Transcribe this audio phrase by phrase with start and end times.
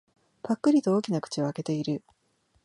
[0.41, 2.01] ぱっくりと大きな口を開けている。